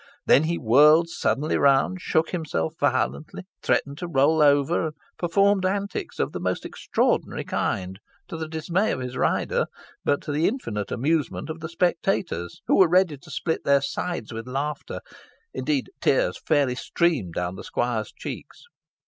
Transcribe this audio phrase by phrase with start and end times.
[0.25, 6.17] Then he whirled suddenly round, shook himself violently, threatened to roll over, and performed antics
[6.17, 9.67] of the most extraordinary kind, to the dismay of his rider,
[10.03, 14.33] but to the infinite amusement of the spectators, who were ready to split their sides
[14.33, 15.01] with laughter
[15.53, 18.63] indeed, tears fairly streamed down the squire's cheeks.